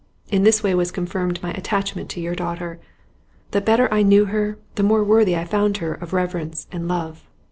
[0.31, 2.79] In this way was confirmed my attachment to your daughter.
[3.51, 7.27] The better I knew her, the more worthy I found her of reverence and love.